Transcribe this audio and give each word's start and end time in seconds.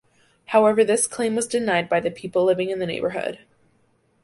However 0.45 0.83
this 0.83 1.05
claim 1.05 1.35
was 1.35 1.45
denied 1.45 1.87
by 1.87 1.99
the 1.99 2.09
people 2.09 2.43
living 2.43 2.71
in 2.71 2.79
the 2.79 2.87
neighbourhood. 2.87 3.37